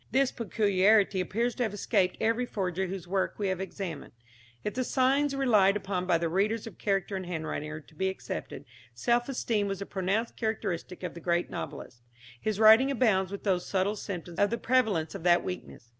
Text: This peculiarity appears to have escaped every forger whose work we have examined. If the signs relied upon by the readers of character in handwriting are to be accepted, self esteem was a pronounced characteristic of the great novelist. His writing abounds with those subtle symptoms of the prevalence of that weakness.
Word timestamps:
This 0.09 0.31
peculiarity 0.31 1.21
appears 1.21 1.53
to 1.53 1.61
have 1.61 1.75
escaped 1.75 2.17
every 2.19 2.47
forger 2.47 2.87
whose 2.87 3.07
work 3.07 3.37
we 3.37 3.49
have 3.49 3.61
examined. 3.61 4.13
If 4.63 4.73
the 4.73 4.83
signs 4.83 5.35
relied 5.35 5.77
upon 5.77 6.07
by 6.07 6.17
the 6.17 6.27
readers 6.27 6.65
of 6.65 6.79
character 6.79 7.15
in 7.15 7.23
handwriting 7.25 7.69
are 7.69 7.81
to 7.81 7.93
be 7.93 8.09
accepted, 8.09 8.65
self 8.95 9.29
esteem 9.29 9.67
was 9.67 9.79
a 9.79 9.85
pronounced 9.85 10.35
characteristic 10.37 11.03
of 11.03 11.13
the 11.13 11.19
great 11.19 11.51
novelist. 11.51 12.01
His 12.39 12.59
writing 12.59 12.89
abounds 12.89 13.31
with 13.31 13.43
those 13.43 13.63
subtle 13.67 13.95
symptoms 13.95 14.39
of 14.39 14.49
the 14.49 14.57
prevalence 14.57 15.13
of 15.13 15.21
that 15.21 15.43
weakness. 15.43 15.89